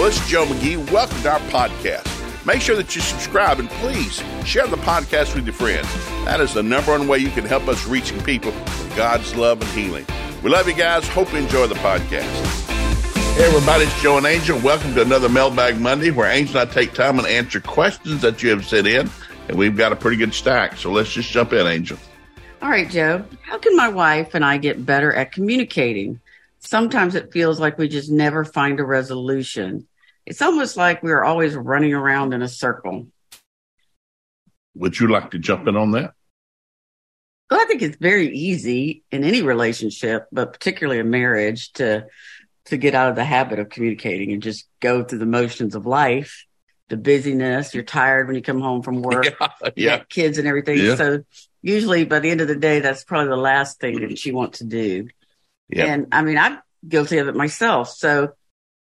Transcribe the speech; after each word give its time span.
This 0.00 0.22
is 0.22 0.28
Joe 0.28 0.46
McGee. 0.46 0.90
Welcome 0.90 1.20
to 1.20 1.32
our 1.32 1.40
podcast. 1.50 2.46
Make 2.46 2.62
sure 2.62 2.76
that 2.76 2.94
you 2.96 3.02
subscribe 3.02 3.58
and 3.58 3.68
please 3.68 4.22
share 4.46 4.66
the 4.66 4.78
podcast 4.78 5.34
with 5.34 5.44
your 5.44 5.52
friends. 5.52 5.86
That 6.24 6.40
is 6.40 6.54
the 6.54 6.62
number 6.62 6.92
one 6.92 7.08
way 7.08 7.18
you 7.18 7.28
can 7.28 7.44
help 7.44 7.68
us 7.68 7.86
reaching 7.86 8.18
people 8.22 8.50
with 8.52 8.96
God's 8.96 9.34
love 9.34 9.60
and 9.60 9.70
healing. 9.72 10.06
We 10.42 10.48
love 10.48 10.66
you 10.66 10.72
guys. 10.72 11.06
Hope 11.08 11.30
you 11.30 11.40
enjoy 11.40 11.66
the 11.66 11.74
podcast. 11.74 12.22
Hey 13.34 13.44
everybody, 13.44 13.84
it's 13.84 14.00
Joe 14.00 14.16
and 14.16 14.24
Angel. 14.24 14.58
Welcome 14.60 14.94
to 14.94 15.02
another 15.02 15.28
Mailbag 15.28 15.78
Monday 15.78 16.10
where 16.10 16.30
Angel 16.30 16.58
and 16.58 16.70
I 16.70 16.72
take 16.72 16.94
time 16.94 17.18
and 17.18 17.28
answer 17.28 17.60
questions 17.60 18.22
that 18.22 18.42
you 18.42 18.48
have 18.48 18.64
sent 18.64 18.86
in. 18.86 19.10
And 19.48 19.58
we've 19.58 19.76
got 19.76 19.92
a 19.92 19.96
pretty 19.96 20.16
good 20.16 20.32
stack. 20.32 20.78
So 20.78 20.90
let's 20.90 21.12
just 21.12 21.30
jump 21.30 21.52
in, 21.52 21.66
Angel. 21.66 21.98
All 22.62 22.70
right, 22.70 22.88
Joe. 22.88 23.26
How 23.42 23.58
can 23.58 23.76
my 23.76 23.88
wife 23.88 24.34
and 24.34 24.44
I 24.44 24.56
get 24.56 24.86
better 24.86 25.12
at 25.12 25.32
communicating? 25.32 26.18
Sometimes 26.60 27.14
it 27.14 27.32
feels 27.32 27.60
like 27.60 27.78
we 27.78 27.88
just 27.88 28.10
never 28.10 28.44
find 28.44 28.80
a 28.80 28.84
resolution. 28.84 29.86
It's 30.26 30.42
almost 30.42 30.76
like 30.76 31.02
we're 31.02 31.24
always 31.24 31.54
running 31.54 31.94
around 31.94 32.34
in 32.34 32.42
a 32.42 32.48
circle. 32.48 33.08
Would 34.74 34.98
you 34.98 35.08
like 35.08 35.30
to 35.30 35.38
jump 35.38 35.66
in 35.66 35.76
on 35.76 35.92
that? 35.92 36.12
Well, 37.50 37.60
I 37.60 37.64
think 37.64 37.82
it's 37.82 37.96
very 37.96 38.28
easy 38.36 39.02
in 39.10 39.24
any 39.24 39.42
relationship, 39.42 40.26
but 40.30 40.52
particularly 40.52 41.00
a 41.00 41.04
marriage, 41.04 41.72
to 41.74 42.06
to 42.66 42.76
get 42.76 42.94
out 42.94 43.08
of 43.08 43.16
the 43.16 43.24
habit 43.24 43.58
of 43.58 43.70
communicating 43.70 44.32
and 44.32 44.42
just 44.42 44.68
go 44.80 45.02
through 45.02 45.20
the 45.20 45.26
motions 45.26 45.74
of 45.74 45.86
life, 45.86 46.44
the 46.88 46.98
busyness. 46.98 47.74
You're 47.74 47.82
tired 47.84 48.26
when 48.26 48.36
you 48.36 48.42
come 48.42 48.60
home 48.60 48.82
from 48.82 49.00
work, 49.00 49.24
yeah, 49.40 49.72
yeah. 49.74 49.98
kids 50.10 50.36
and 50.36 50.46
everything. 50.46 50.78
Yeah. 50.78 50.96
So 50.96 51.24
usually 51.62 52.04
by 52.04 52.18
the 52.20 52.30
end 52.30 52.42
of 52.42 52.48
the 52.48 52.56
day, 52.56 52.80
that's 52.80 53.04
probably 53.04 53.30
the 53.30 53.36
last 53.36 53.80
thing 53.80 54.00
that 54.00 54.10
mm-hmm. 54.10 54.28
you 54.28 54.34
want 54.34 54.54
to 54.54 54.64
do. 54.64 55.08
Yeah. 55.68 55.86
And 55.86 56.06
I 56.12 56.22
mean, 56.22 56.38
I'm 56.38 56.58
guilty 56.86 57.18
of 57.18 57.28
it 57.28 57.34
myself. 57.36 57.90
So 57.90 58.30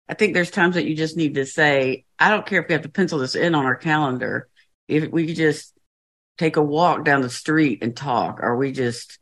I 0.09 0.15
think 0.15 0.35
there's 0.35 0.51
times 0.51 0.75
that 0.77 0.85
you 0.87 0.95
just 0.95 1.17
need 1.17 1.35
to 1.35 1.47
say, 1.47 2.05
I 2.19 2.31
don't 2.31 2.47
care 2.47 2.61
if 2.63 2.69
we 2.69 2.75
have 2.75 2.83
to 2.83 2.89
pencil 2.89 3.19
this 3.19 3.35
in 3.35 3.55
on 3.55 3.65
our 3.65 3.75
calendar. 3.77 4.49
If 4.89 5.11
we 5.11 5.27
could 5.27 5.37
just 5.37 5.73
take 6.39 6.57
a 6.57 6.63
walk 6.63 7.05
down 7.05 7.23
the 7.23 7.31
street 7.31 7.81
and 7.83 7.97
talk, 7.97 8.41
or 8.41 8.57
we 8.57 8.71
just 8.73 9.19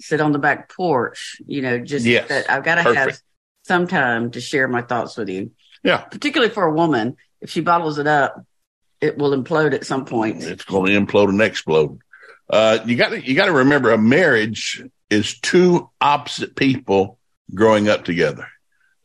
sit 0.00 0.20
on 0.20 0.32
the 0.32 0.38
back 0.38 0.72
porch, 0.74 1.36
you 1.46 1.60
know, 1.62 1.78
just 1.78 2.06
Yes. 2.06 2.28
that 2.28 2.50
I've 2.50 2.64
got 2.64 2.76
to 2.76 2.94
have 2.94 3.18
some 3.64 3.86
time 3.86 4.30
to 4.32 4.40
share 4.40 4.66
my 4.68 4.82
thoughts 4.82 5.16
with 5.16 5.28
you, 5.28 5.50
Yeah. 5.84 5.98
particularly 5.98 6.52
for 6.52 6.64
a 6.64 6.72
woman. 6.72 7.16
If 7.40 7.50
she 7.50 7.60
bottles 7.60 7.98
it 7.98 8.06
up, 8.06 8.42
it 9.00 9.18
will 9.18 9.30
implode 9.36 9.74
at 9.74 9.84
some 9.84 10.04
point. 10.04 10.42
It's 10.44 10.64
going 10.64 10.92
to 10.92 11.00
implode 11.00 11.28
and 11.28 11.42
explode. 11.42 11.98
Uh, 12.48 12.78
you 12.86 12.96
got 12.96 13.10
to 13.10 13.20
you 13.20 13.34
got 13.34 13.46
to 13.46 13.52
remember 13.52 13.90
a 13.90 13.98
marriage 13.98 14.82
is 15.12 15.38
two 15.38 15.90
opposite 16.00 16.56
people 16.56 17.18
growing 17.54 17.88
up 17.88 18.04
together. 18.04 18.48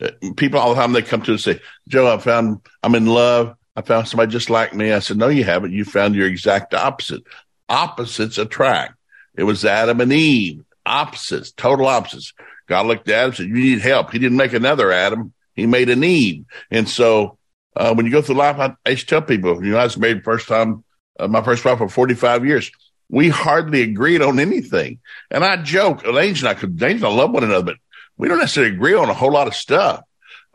Uh, 0.01 0.11
People 0.35 0.59
all 0.59 0.73
the 0.73 0.79
time 0.79 0.93
they 0.93 1.01
come 1.01 1.21
to 1.23 1.31
and 1.31 1.41
say, 1.41 1.59
"Joe, 1.87 2.13
I 2.13 2.17
found 2.19 2.61
I'm 2.83 2.95
in 2.95 3.05
love. 3.05 3.55
I 3.75 3.81
found 3.81 4.07
somebody 4.07 4.31
just 4.31 4.49
like 4.49 4.73
me." 4.73 4.91
I 4.91 4.99
said, 4.99 5.17
"No, 5.17 5.27
you 5.27 5.43
haven't. 5.43 5.73
You 5.73 5.85
found 5.85 6.15
your 6.15 6.27
exact 6.27 6.73
opposite. 6.73 7.23
Opposites 7.67 8.37
attract. 8.37 8.95
It 9.35 9.43
was 9.43 9.65
Adam 9.65 10.01
and 10.01 10.13
Eve. 10.13 10.63
Opposites, 10.85 11.51
total 11.51 11.87
opposites. 11.87 12.33
God 12.67 12.85
looked 12.85 13.09
at 13.09 13.15
Adam 13.15 13.29
and 13.29 13.35
said, 13.37 13.47
"You 13.47 13.53
need 13.55 13.81
help." 13.81 14.11
He 14.11 14.19
didn't 14.19 14.37
make 14.37 14.53
another 14.53 14.91
Adam. 14.91 15.33
He 15.55 15.65
made 15.65 15.89
an 15.89 16.03
Eve. 16.03 16.45
And 16.69 16.87
so 16.87 17.37
uh, 17.75 17.93
when 17.93 18.05
you 18.05 18.11
go 18.11 18.21
through 18.21 18.35
life, 18.35 18.57
I, 18.59 18.75
I 18.85 18.91
used 18.91 19.09
to 19.09 19.15
tell 19.15 19.21
people, 19.21 19.63
you 19.65 19.71
know, 19.71 19.79
I 19.79 19.83
was 19.83 19.97
married 19.97 20.23
first 20.23 20.47
time, 20.47 20.83
uh, 21.19 21.27
my 21.27 21.41
first 21.41 21.65
wife 21.65 21.79
for 21.79 21.89
45 21.89 22.45
years. 22.45 22.71
We 23.09 23.29
hardly 23.29 23.81
agreed 23.83 24.21
on 24.21 24.39
anything. 24.39 24.99
And 25.31 25.43
I 25.43 25.57
joke, 25.57 26.05
Angel 26.05 26.47
and 26.47 26.57
I, 26.57 26.59
could, 26.59 26.81
Angel 26.81 27.09
and 27.09 27.19
I 27.19 27.21
love 27.21 27.31
one 27.31 27.43
another, 27.43 27.63
but 27.65 27.77
we 28.17 28.27
don't 28.27 28.39
necessarily 28.39 28.73
agree 28.73 28.95
on 28.95 29.09
a 29.09 29.13
whole 29.13 29.31
lot 29.31 29.47
of 29.47 29.55
stuff. 29.55 30.03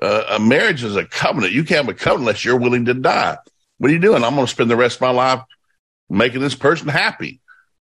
Uh, 0.00 0.24
a 0.30 0.38
marriage 0.38 0.82
is 0.82 0.96
a 0.96 1.04
covenant. 1.04 1.52
You 1.52 1.64
can't 1.64 1.86
have 1.86 1.94
a 1.94 1.98
covenant 1.98 2.22
unless 2.22 2.44
you're 2.44 2.58
willing 2.58 2.86
to 2.86 2.94
die. 2.94 3.38
What 3.78 3.90
are 3.90 3.94
you 3.94 4.00
doing? 4.00 4.24
I'm 4.24 4.34
going 4.34 4.46
to 4.46 4.52
spend 4.52 4.70
the 4.70 4.76
rest 4.76 4.96
of 4.96 5.02
my 5.02 5.10
life 5.10 5.42
making 6.10 6.40
this 6.40 6.54
person 6.54 6.88
happy, 6.88 7.40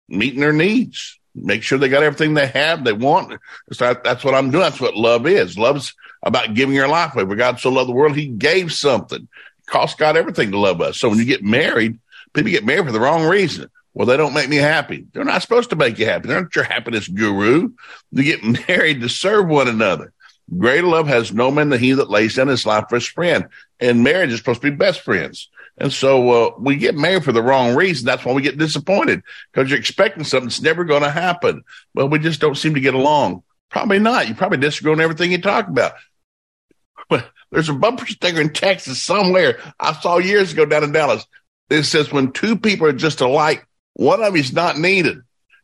meeting 0.09 0.39
their 0.39 0.53
needs, 0.53 1.19
make 1.35 1.63
sure 1.63 1.77
they 1.77 1.89
got 1.89 2.03
everything 2.03 2.33
they 2.33 2.47
have, 2.47 2.83
they 2.83 2.93
want. 2.93 3.39
So 3.71 3.85
that- 3.85 4.03
that's 4.03 4.23
what 4.23 4.35
I'm 4.35 4.51
doing. 4.51 4.63
That's 4.63 4.81
what 4.81 4.95
love 4.95 5.27
is. 5.27 5.57
Love's 5.57 5.93
about 6.23 6.55
giving 6.55 6.75
your 6.75 6.87
life 6.87 7.13
away. 7.13 7.25
For 7.25 7.35
God 7.35 7.59
so 7.59 7.69
loved 7.69 7.89
the 7.89 7.93
world, 7.93 8.15
he 8.15 8.27
gave 8.27 8.73
something. 8.73 9.21
It 9.21 9.67
cost 9.67 9.97
God 9.97 10.17
everything 10.17 10.51
to 10.51 10.59
love 10.59 10.81
us. 10.81 10.97
So 10.97 11.09
when 11.09 11.19
you 11.19 11.25
get 11.25 11.43
married, 11.43 11.99
people 12.33 12.51
get 12.51 12.65
married 12.65 12.85
for 12.85 12.91
the 12.91 12.99
wrong 12.99 13.25
reason. 13.25 13.69
Well, 13.97 14.05
they 14.05 14.15
don't 14.15 14.35
make 14.35 14.47
me 14.47 14.57
happy. 14.57 15.07
They're 15.11 15.23
not 15.23 15.41
supposed 15.41 15.71
to 15.71 15.75
make 15.75 15.97
you 15.97 16.05
happy. 16.05 16.27
They're 16.27 16.41
not 16.41 16.55
your 16.55 16.65
happiness 16.65 17.07
guru. 17.07 17.71
You 18.11 18.23
get 18.23 18.43
married 18.69 19.01
to 19.01 19.09
serve 19.09 19.47
one 19.47 19.67
another. 19.67 20.13
Greater 20.55 20.85
love 20.85 21.07
has 21.07 21.33
no 21.33 21.49
man 21.49 21.69
than 21.69 21.79
he 21.79 21.93
that 21.93 22.07
lays 22.07 22.35
down 22.35 22.47
his 22.47 22.63
life 22.63 22.85
for 22.89 22.97
his 22.97 23.07
friend. 23.07 23.47
And 23.79 24.03
marriage 24.03 24.31
is 24.31 24.37
supposed 24.37 24.61
to 24.61 24.69
be 24.69 24.77
best 24.77 25.01
friends. 25.01 25.49
And 25.79 25.91
so 25.91 26.29
uh, 26.29 26.51
we 26.59 26.75
get 26.75 26.93
married 26.93 27.23
for 27.23 27.31
the 27.31 27.41
wrong 27.41 27.75
reason. 27.75 28.05
That's 28.05 28.23
why 28.23 28.33
we 28.33 28.43
get 28.43 28.59
disappointed 28.59 29.23
because 29.51 29.67
you're 29.67 29.79
expecting 29.79 30.23
something 30.23 30.49
that's 30.49 30.61
never 30.61 30.83
going 30.83 31.01
to 31.01 31.09
happen. 31.09 31.63
Well, 31.95 32.07
we 32.07 32.19
just 32.19 32.39
don't 32.39 32.53
seem 32.53 32.75
to 32.75 32.79
get 32.79 32.93
along. 32.93 33.41
Probably 33.71 33.97
not. 33.97 34.27
You 34.27 34.35
probably 34.35 34.59
disagree 34.59 34.91
on 34.91 35.01
everything 35.01 35.31
you 35.31 35.41
talk 35.41 35.67
about. 35.67 35.93
But 37.09 37.27
there's 37.49 37.69
a 37.69 37.73
bumper 37.73 38.05
sticker 38.05 38.41
in 38.41 38.53
Texas 38.53 39.01
somewhere 39.01 39.57
I 39.79 39.93
saw 39.93 40.19
years 40.19 40.53
ago 40.53 40.67
down 40.67 40.83
in 40.83 40.91
Dallas. 40.91 41.25
It 41.71 41.81
says 41.83 42.11
when 42.11 42.31
two 42.31 42.57
people 42.57 42.85
are 42.85 42.93
just 42.93 43.21
alike, 43.21 43.66
one 43.97 44.19
of 44.19 44.27
them 44.27 44.35
is 44.35 44.53
not 44.53 44.77
needed. 44.77 45.21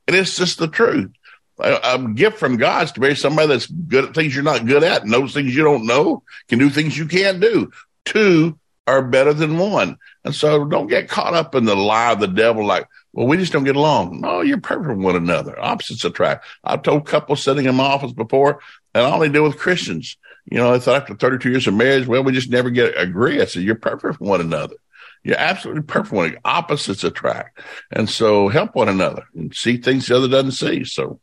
And 0.08 0.16
it's 0.16 0.36
just 0.36 0.58
the 0.58 0.68
truth. 0.68 1.12
A, 1.60 1.96
a 1.96 2.10
gift 2.14 2.40
from 2.40 2.58
God 2.58 2.86
is 2.86 2.92
to 2.94 3.00
marry 3.00 3.16
somebody 3.16 3.48
that's 3.48 3.68
good 3.68 4.06
at 4.06 4.16
things 4.16 4.34
you're 4.34 4.44
not 4.44 4.66
good 4.66 4.84
at, 4.84 5.06
knows 5.06 5.34
things 5.34 5.56
you 5.56 5.64
don't 5.64 5.86
know, 5.86 6.24
can 6.50 6.58
do 6.58 6.70
things 6.70 6.98
you 6.98 7.08
can't 7.08 7.40
do. 7.40 7.72
Two 8.06 8.58
are 8.88 9.04
better 9.04 9.34
than 9.34 9.60
one. 9.60 9.98
And 10.26 10.34
so 10.34 10.66
don't 10.66 10.88
get 10.88 11.10
caught 11.10 11.36
up 11.36 11.54
in 11.54 11.66
the 11.66 11.76
lie 11.76 12.12
of 12.12 12.20
the 12.20 12.28
devil 12.28 12.66
like, 12.66 12.88
well, 13.14 13.28
we 13.28 13.38
just 13.38 13.54
don't 13.54 13.64
get 13.64 13.76
along. 13.76 14.22
No, 14.22 14.42
you're 14.42 14.60
perfect 14.60 14.98
one 14.98 15.16
another. 15.16 15.58
Opposites 15.60 16.04
attract. 16.04 16.46
I've 16.64 16.82
told 16.82 17.06
couples 17.06 17.44
sitting 17.44 17.68
in 17.68 17.76
my 17.76 17.84
office 17.84 18.14
before, 18.14 18.60
and 18.96 19.06
I 19.06 19.12
only 19.12 19.30
deal 19.30 19.44
with 19.44 19.60
Christians. 19.60 20.18
You 20.46 20.58
know, 20.58 20.74
I 20.74 20.80
thought 20.80 21.04
after 21.04 21.14
32 21.14 21.52
years 21.52 21.68
of 21.68 21.76
marriage, 21.76 22.08
well, 22.08 22.24
we 22.24 22.32
just 22.32 22.50
never 22.50 22.72
get 22.72 23.00
agree. 23.00 23.42
I 23.42 23.46
said, 23.46 23.62
you're 23.62 23.76
perfect 23.76 24.20
one 24.20 24.42
another. 24.42 24.76
You're 25.24 25.38
absolutely 25.40 25.84
perfect 25.84 26.14
another. 26.14 26.38
Opposites 26.44 27.04
attract. 27.04 27.60
And 27.92 28.10
so 28.10 28.50
help 28.50 28.76
one 28.76 28.90
another 28.90 29.24
and 29.36 29.56
see 29.56 29.78
things 29.78 30.08
the 30.08 30.18
other 30.18 30.28
doesn't 30.28 30.52
see. 30.52 30.84
So 30.84 31.20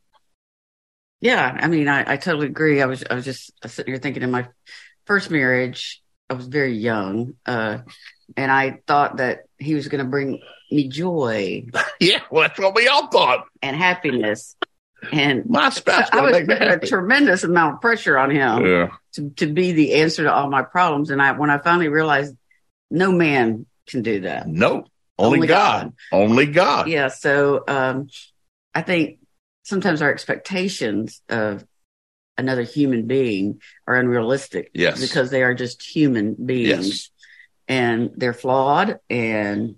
Yeah, 1.20 1.56
I 1.60 1.68
mean, 1.68 1.86
I, 1.88 2.12
I 2.12 2.16
totally 2.16 2.46
agree. 2.46 2.80
I 2.80 2.86
was 2.86 3.04
I 3.10 3.14
was 3.14 3.24
just 3.24 3.52
sitting 3.66 3.92
here 3.92 4.00
thinking 4.00 4.22
in 4.22 4.30
my 4.30 4.48
first 5.06 5.30
marriage, 5.30 6.02
I 6.30 6.34
was 6.34 6.46
very 6.46 6.76
young, 6.76 7.34
uh, 7.44 7.78
and 8.36 8.50
I 8.52 8.80
thought 8.86 9.18
that 9.18 9.40
he 9.58 9.74
was 9.74 9.88
going 9.88 10.02
to 10.04 10.08
bring 10.10 10.40
me 10.70 10.88
joy 10.88 11.66
yeah, 12.00 12.20
well, 12.30 12.42
that's 12.42 12.58
what 12.58 12.74
we 12.76 12.86
all 12.88 13.08
thought. 13.08 13.44
and 13.60 13.76
happiness, 13.76 14.54
and 15.12 15.44
My 15.46 15.68
spouse 15.70 16.08
I 16.12 16.16
gonna 16.16 16.30
was 16.30 16.46
putting 16.46 16.68
a 16.68 16.78
tremendous 16.78 17.42
amount 17.44 17.74
of 17.74 17.80
pressure 17.82 18.16
on 18.16 18.30
him 18.30 18.64
Yeah. 18.64 18.88
to 19.14 19.30
to 19.36 19.46
be 19.52 19.72
the 19.72 19.94
answer 19.96 20.22
to 20.22 20.32
all 20.32 20.48
my 20.48 20.62
problems. 20.62 21.10
And 21.10 21.20
I 21.20 21.32
when 21.32 21.50
I 21.50 21.58
finally 21.58 21.88
realized, 21.88 22.34
no 22.90 23.10
man 23.12 23.66
can 23.90 24.02
do 24.02 24.20
that. 24.20 24.46
No, 24.48 24.84
only, 25.18 25.38
Only 25.38 25.48
God. 25.48 25.92
Only 26.12 26.46
God. 26.46 26.88
Yeah, 26.88 27.08
so 27.08 27.62
um, 27.68 28.08
I 28.74 28.82
think 28.82 29.18
sometimes 29.64 30.00
our 30.02 30.10
expectations 30.10 31.20
of 31.28 31.64
another 32.38 32.62
human 32.62 33.06
being 33.06 33.60
are 33.86 33.96
unrealistic. 33.96 34.70
Yes. 34.72 35.00
because 35.00 35.30
they 35.30 35.42
are 35.42 35.54
just 35.54 35.82
human 35.82 36.34
beings 36.34 36.88
Yes. 36.88 37.10
and 37.68 38.10
they're 38.16 38.32
flawed. 38.32 38.98
And 39.10 39.76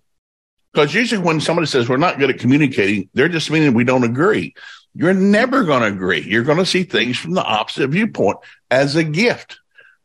Because 0.73 0.95
usually 0.95 1.23
when 1.23 1.41
somebody 1.41 1.67
says 1.67 1.89
we're 1.89 1.97
not 1.97 2.19
good 2.19 2.31
at 2.31 2.39
communicating, 2.39 3.09
they're 3.15 3.29
just 3.29 3.51
meaning 3.51 3.75
we 3.75 3.85
don't 3.85 4.05
agree. 4.05 4.55
You're 4.95 5.15
never 5.15 5.65
going 5.65 5.81
to 5.81 5.89
agree. 5.89 6.21
You're 6.21 6.45
going 6.45 6.59
to 6.59 6.67
see 6.67 6.85
things 6.85 7.19
from 7.19 7.33
the 7.33 7.43
opposite 7.43 7.89
viewpoint 7.89 8.37
as 8.71 8.95
a 8.95 9.03
gift. 9.03 9.59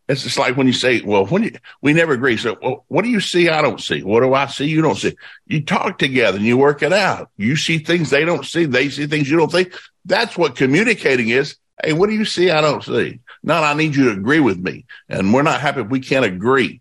It's 0.10 0.24
just 0.24 0.38
like 0.40 0.56
when 0.56 0.68
you 0.68 0.74
say, 0.74 1.02
well, 1.02 1.26
when 1.26 1.44
you, 1.44 1.52
we 1.82 1.92
never 1.94 2.14
agree. 2.14 2.38
So, 2.38 2.58
well, 2.62 2.86
what 2.88 3.04
do 3.04 3.10
you 3.10 3.20
see? 3.20 3.50
I 3.50 3.62
don't 3.62 3.82
see. 3.82 4.04
What 4.04 4.22
do 4.22 4.34
I 4.34 4.48
see? 4.48 4.66
You 4.66 4.82
don't 4.82 4.96
see. 4.98 5.16
You 5.48 5.62
talk 5.64 5.98
together 5.98 6.38
and 6.38 6.46
you 6.46 6.58
work 6.58 6.82
it 6.82 6.94
out. 6.94 7.30
You 7.38 7.56
see 7.58 7.80
things 7.80 8.10
they 8.10 8.24
don't 8.24 8.46
see. 8.46 8.66
They 8.66 8.90
see 8.90 9.08
things 9.08 9.30
you 9.30 9.38
don't 9.38 9.52
see. 9.52 9.68
That's 10.06 10.38
what 10.38 10.56
communicating 10.56 11.28
is. 11.30 11.58
Hey, 11.84 11.92
what 11.94 12.08
do 12.10 12.16
you 12.16 12.24
see? 12.26 12.50
I 12.50 12.62
don't 12.62 12.84
see. 12.84 13.20
Not, 13.44 13.64
I 13.64 13.74
need 13.74 13.96
you 13.96 14.06
to 14.06 14.12
agree 14.12 14.40
with 14.40 14.58
me. 14.60 14.86
And 15.10 15.34
we're 15.34 15.42
not 15.44 15.60
happy 15.62 15.82
if 15.82 15.88
we 15.90 16.00
can't 16.00 16.26
agree. 16.26 16.80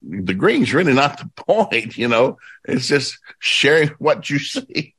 The 0.00 0.32
agreeing's 0.32 0.72
really 0.72 0.92
not 0.94 1.18
the 1.18 1.28
point, 1.44 1.98
you 1.98 2.06
know. 2.06 2.38
It's 2.64 2.86
just 2.86 3.18
sharing 3.40 3.88
what 3.98 4.30
you 4.30 4.38
see. 4.38 4.94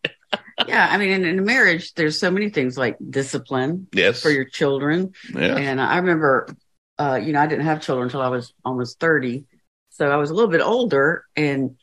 yeah, 0.68 0.88
I 0.92 0.98
mean, 0.98 1.12
in, 1.12 1.24
in 1.26 1.40
a 1.40 1.42
marriage, 1.42 1.94
there's 1.94 2.20
so 2.20 2.30
many 2.30 2.50
things 2.50 2.78
like 2.78 2.98
discipline 3.10 3.88
Yes. 3.94 4.22
for 4.22 4.30
your 4.30 4.44
children. 4.46 5.14
yeah. 5.34 5.56
And 5.56 5.80
I 5.82 5.96
remember, 5.98 6.54
uh, 7.00 7.20
you 7.22 7.34
know, 7.34 7.42
I 7.42 7.48
didn't 7.48 7.66
have 7.66 7.82
children 7.82 8.08
until 8.08 8.22
I 8.22 8.28
was 8.28 8.54
almost 8.64 9.00
30. 9.00 9.46
So 9.90 10.12
I 10.12 10.18
was 10.18 10.30
a 10.30 10.34
little 10.34 10.52
bit 10.52 10.62
older 10.62 11.26
and 11.36 11.78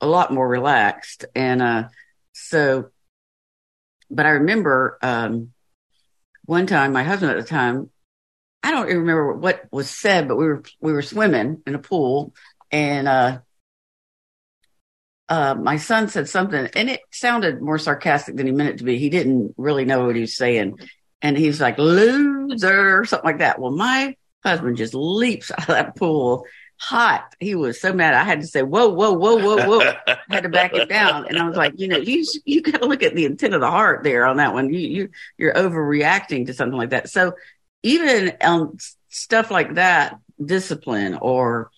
a 0.00 0.06
lot 0.06 0.32
more 0.32 0.48
relaxed. 0.48 1.24
And, 1.34 1.62
uh, 1.62 1.88
so, 2.32 2.90
but 4.10 4.26
I 4.26 4.30
remember, 4.30 4.98
um, 5.02 5.52
one 6.44 6.66
time 6.66 6.94
my 6.94 7.04
husband 7.04 7.30
at 7.30 7.36
the 7.36 7.44
time, 7.44 7.90
I 8.62 8.70
don't 8.70 8.86
even 8.86 9.00
remember 9.00 9.34
what 9.34 9.64
was 9.70 9.90
said, 9.90 10.28
but 10.28 10.36
we 10.36 10.46
were 10.46 10.62
we 10.80 10.92
were 10.92 11.02
swimming 11.02 11.62
in 11.66 11.74
a 11.74 11.78
pool, 11.78 12.34
and 12.70 13.06
uh, 13.06 13.38
uh, 15.28 15.54
my 15.54 15.76
son 15.76 16.08
said 16.08 16.28
something, 16.28 16.68
and 16.74 16.90
it 16.90 17.00
sounded 17.10 17.60
more 17.60 17.78
sarcastic 17.78 18.36
than 18.36 18.46
he 18.46 18.52
meant 18.52 18.70
it 18.70 18.78
to 18.78 18.84
be. 18.84 18.98
He 18.98 19.10
didn't 19.10 19.54
really 19.56 19.84
know 19.84 20.06
what 20.06 20.16
he 20.16 20.22
was 20.22 20.36
saying, 20.36 20.78
and 21.22 21.36
he's 21.36 21.60
like 21.60 21.78
loser 21.78 23.04
something 23.04 23.26
like 23.26 23.38
that. 23.38 23.60
Well, 23.60 23.72
my 23.72 24.16
husband 24.44 24.76
just 24.76 24.94
leaps 24.94 25.50
out 25.52 25.60
of 25.60 25.66
that 25.66 25.96
pool 25.96 26.44
hot. 26.80 27.34
He 27.40 27.54
was 27.54 27.80
so 27.80 27.92
mad. 27.92 28.14
I 28.14 28.22
had 28.22 28.40
to 28.40 28.46
say, 28.46 28.62
whoa, 28.62 28.88
whoa, 28.88 29.12
whoa, 29.12 29.36
whoa, 29.36 29.66
whoa. 29.66 29.92
I 30.06 30.16
had 30.30 30.44
to 30.44 30.48
back 30.48 30.74
it 30.74 30.88
down. 30.88 31.26
And 31.26 31.36
I 31.38 31.46
was 31.46 31.56
like, 31.56 31.74
you 31.76 31.88
know, 31.88 31.98
you, 31.98 32.24
you 32.44 32.62
got 32.62 32.80
to 32.80 32.86
look 32.86 33.02
at 33.02 33.14
the 33.14 33.24
intent 33.24 33.54
of 33.54 33.60
the 33.60 33.70
heart 33.70 34.04
there 34.04 34.26
on 34.26 34.36
that 34.36 34.54
one. 34.54 34.72
You, 34.72 34.80
you, 34.80 35.08
you're 35.36 35.54
overreacting 35.54 36.46
to 36.46 36.54
something 36.54 36.78
like 36.78 36.90
that. 36.90 37.10
So 37.10 37.32
even 37.82 38.32
on 38.40 38.78
stuff 39.08 39.50
like 39.50 39.74
that, 39.74 40.18
discipline 40.42 41.18
or 41.20 41.70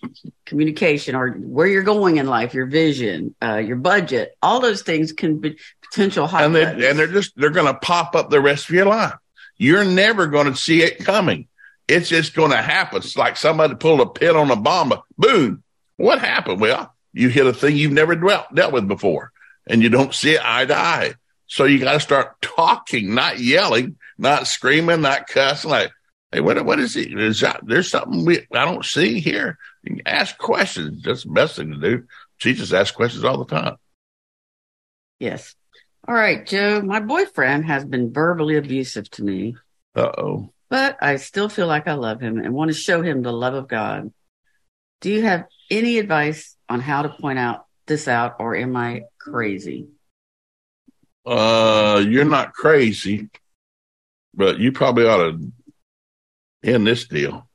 communication 0.45 1.15
or 1.15 1.31
where 1.31 1.67
you're 1.67 1.83
going 1.83 2.19
in 2.19 2.27
life, 2.27 2.53
your 2.53 2.67
vision, 2.67 3.35
uh, 3.43 3.57
your 3.57 3.77
budget, 3.77 4.37
all 4.43 4.61
those 4.61 4.83
things 4.83 5.13
can 5.13 5.39
be 5.39 5.57
potential 5.83 6.27
hot 6.27 6.45
and, 6.45 6.55
they, 6.55 6.65
and 6.65 6.99
they're 6.99 7.07
just 7.07 7.33
they're 7.37 7.51
going 7.51 7.73
to 7.73 7.79
pop 7.81 8.15
up 8.15 8.29
the 8.29 8.41
rest 8.41 8.69
of 8.69 8.75
your 8.75 8.85
life. 8.85 9.15
You're 9.57 9.85
never 9.85 10.27
going 10.27 10.47
to 10.47 10.57
see 10.57 10.83
it 10.83 10.99
coming. 11.05 11.49
It's 11.91 12.09
just 12.09 12.35
going 12.35 12.53
to 12.53 12.57
happen. 12.57 12.99
It's 12.99 13.17
like 13.17 13.37
somebody 13.37 13.75
pulled 13.75 14.01
a 14.01 14.07
pin 14.07 14.37
on 14.37 14.51
a 14.51 14.57
bomb. 14.57 14.95
Boom. 15.19 15.63
What 15.97 16.21
happened? 16.21 16.61
Well, 16.61 16.95
you 17.13 17.29
hit 17.29 17.47
a 17.47 17.53
thing 17.53 17.77
you've 17.77 17.93
never 17.93 18.15
dealt, 18.15 18.55
dealt 18.55 18.73
with 18.73 18.87
before, 18.89 19.33
and 19.67 19.83
you 19.83 19.89
don't 19.89 20.15
see 20.15 20.35
it 20.35 20.41
eye 20.45 20.65
to 20.67 20.77
eye. 20.77 21.15
So 21.47 21.65
you 21.65 21.81
got 21.81 21.95
to 21.95 22.01
start 22.01 22.41
talking, 22.41 23.15
not 23.15 23.41
yelling, 23.41 23.97
not 24.17 24.47
screaming, 24.47 25.01
not 25.01 25.27
cussing. 25.27 25.71
Like, 25.71 25.91
hey, 26.31 26.41
what 26.41 26.65
what 26.65 26.79
is 26.79 26.95
it? 26.97 27.13
Is 27.19 27.41
that, 27.41 27.61
there's 27.65 27.91
something 27.91 28.25
we 28.25 28.47
I 28.53 28.65
don't 28.65 28.85
see 28.85 29.19
here. 29.19 29.59
You 29.83 29.99
ask 30.07 30.39
questions. 30.39 31.03
That's 31.03 31.25
the 31.25 31.31
best 31.31 31.57
thing 31.57 31.73
to 31.73 31.79
do. 31.79 32.05
She 32.37 32.55
just 32.55 32.73
asks 32.73 32.97
questions 32.97 33.25
all 33.25 33.39
the 33.45 33.45
time. 33.47 33.77
yes. 35.19 35.55
All 36.09 36.15
right, 36.15 36.47
Joe, 36.47 36.81
my 36.81 37.01
boyfriend 37.01 37.67
has 37.67 37.85
been 37.85 38.13
verbally 38.13 38.57
abusive 38.57 39.11
to 39.11 39.23
me. 39.25 39.57
Uh 39.95 40.11
oh. 40.17 40.53
But 40.71 40.97
I 41.03 41.17
still 41.17 41.49
feel 41.49 41.67
like 41.67 41.89
I 41.89 41.95
love 41.95 42.21
him 42.21 42.39
and 42.39 42.55
want 42.55 42.71
to 42.71 42.77
show 42.77 43.03
him 43.03 43.23
the 43.23 43.33
love 43.33 43.55
of 43.55 43.69
God. 43.69 44.13
Do 45.01 45.11
you 45.11 45.23
have 45.23 45.47
any 45.69 45.99
advice 45.99 46.57
on 46.69 46.81
how 46.81 47.03
to 47.03 47.09
point 47.09 47.39
out 47.39 47.67
this 47.87 48.07
out, 48.07 48.37
or 48.39 48.55
am 48.55 48.77
I 48.77 49.03
crazy? 49.19 49.89
Uh, 51.27 52.03
you're 52.07 52.25
not 52.25 52.53
crazy, 52.53 53.29
but 54.33 54.59
you 54.59 54.71
probably 54.71 55.07
ought 55.07 55.19
to 55.19 55.53
end 56.63 56.87
this 56.87 57.09
deal. 57.09 57.49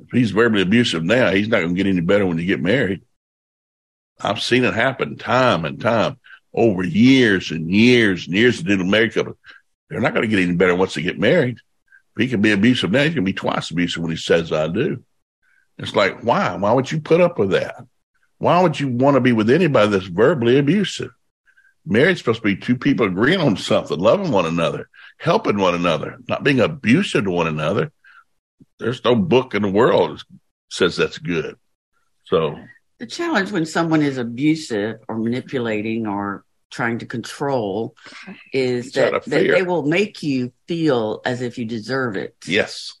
If 0.00 0.10
he's 0.10 0.30
verbally 0.30 0.62
abusive 0.62 1.04
now, 1.04 1.30
he's 1.30 1.48
not 1.48 1.58
going 1.58 1.74
to 1.74 1.82
get 1.82 1.90
any 1.90 2.00
better 2.00 2.26
when 2.26 2.38
you 2.38 2.46
get 2.46 2.62
married. 2.62 3.02
I've 4.20 4.40
seen 4.40 4.64
it 4.64 4.74
happen 4.74 5.16
time 5.16 5.64
and 5.64 5.80
time 5.80 6.18
over 6.54 6.82
years 6.82 7.50
and 7.50 7.70
years 7.70 8.26
and 8.26 8.34
years 8.34 8.58
of 8.58 8.64
dealing 8.64 8.80
with 8.80 8.88
married 8.88 9.14
couples. 9.14 9.36
They're 9.90 10.00
not 10.00 10.14
going 10.14 10.22
to 10.22 10.28
get 10.28 10.42
any 10.42 10.54
better 10.54 10.74
once 10.74 10.94
they 10.94 11.02
get 11.02 11.18
married. 11.18 11.58
He 12.18 12.28
can 12.28 12.42
be 12.42 12.52
abusive 12.52 12.90
now, 12.90 13.04
He 13.04 13.14
can 13.14 13.24
be 13.24 13.32
twice 13.32 13.70
abusive 13.70 14.02
when 14.02 14.10
he 14.10 14.16
says, 14.16 14.52
I 14.52 14.68
do. 14.68 15.02
It's 15.78 15.94
like, 15.94 16.22
why? 16.22 16.56
Why 16.56 16.72
would 16.72 16.90
you 16.90 17.00
put 17.00 17.20
up 17.20 17.38
with 17.38 17.50
that? 17.50 17.76
Why 18.38 18.60
would 18.60 18.78
you 18.78 18.88
want 18.88 19.14
to 19.14 19.20
be 19.20 19.32
with 19.32 19.50
anybody 19.50 19.90
that's 19.90 20.06
verbally 20.06 20.58
abusive? 20.58 21.10
Marriage 21.86 22.18
supposed 22.18 22.42
to 22.42 22.44
be 22.44 22.56
two 22.56 22.76
people 22.76 23.06
agreeing 23.06 23.40
on 23.40 23.56
something, 23.56 23.98
loving 23.98 24.30
one 24.30 24.46
another, 24.46 24.88
helping 25.18 25.56
one 25.56 25.74
another, 25.74 26.18
not 26.28 26.44
being 26.44 26.60
abusive 26.60 27.24
to 27.24 27.30
one 27.30 27.46
another. 27.46 27.92
There's 28.78 29.02
no 29.04 29.14
book 29.14 29.54
in 29.54 29.62
the 29.62 29.70
world 29.70 30.18
that 30.18 30.24
says 30.70 30.96
that's 30.96 31.18
good. 31.18 31.56
So 32.24 32.58
The 32.98 33.06
challenge 33.06 33.52
when 33.52 33.64
someone 33.64 34.02
is 34.02 34.18
abusive 34.18 34.96
or 35.08 35.16
manipulating 35.16 36.06
or 36.06 36.44
trying 36.70 36.98
to 36.98 37.06
control 37.06 37.94
is 38.52 38.86
It's 38.86 38.94
that, 38.96 39.24
that 39.24 39.40
they 39.40 39.62
will 39.62 39.84
make 39.86 40.22
you 40.22 40.52
feel 40.66 41.20
as 41.24 41.40
if 41.42 41.58
you 41.58 41.64
deserve 41.64 42.16
it 42.16 42.36
yes, 42.46 42.94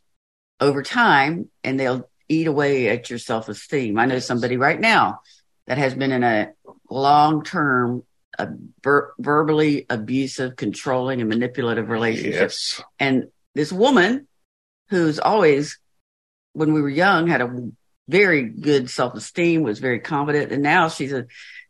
over 0.60 0.82
time 0.82 1.48
and 1.62 1.78
they'll 1.78 2.08
eat 2.28 2.46
away 2.46 2.88
at 2.88 3.10
your 3.10 3.18
self 3.18 3.48
esteem. 3.48 3.98
I 3.98 4.06
know 4.06 4.18
somebody 4.18 4.56
right 4.56 4.80
now 4.80 5.20
that 5.66 5.78
has 5.78 5.94
been 5.94 6.12
in 6.12 6.22
a 6.24 6.52
long 6.90 7.44
term, 7.44 8.04
uh, 8.38 8.46
ver- 8.82 9.12
verbally 9.18 9.86
abusive, 9.90 10.56
controlling, 10.56 11.20
and 11.20 11.28
manipulative 11.28 11.88
relationship. 11.88 12.40
yes, 12.40 12.82
And 12.98 13.28
this 13.54 13.72
woman 13.72 14.26
who's 14.90 15.18
always, 15.18 15.78
when 16.54 16.72
we 16.72 16.80
were 16.80 16.88
young, 16.88 17.26
had 17.26 17.42
a 17.42 17.70
very 18.08 18.42
good 18.42 18.88
self 18.88 19.14
esteem, 19.14 19.62
was 19.62 19.78
very 19.78 20.00
confident. 20.00 20.52
And 20.52 20.62
now 20.62 20.88
she's 20.88 21.12
a, 21.12 21.26